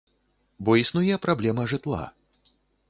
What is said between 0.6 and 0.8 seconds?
Бо